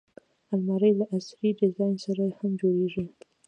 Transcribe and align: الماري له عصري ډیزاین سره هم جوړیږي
الماري 0.53 0.91
له 0.99 1.05
عصري 1.15 1.49
ډیزاین 1.59 1.95
سره 2.05 2.21
هم 2.37 2.51
جوړیږي 2.61 3.05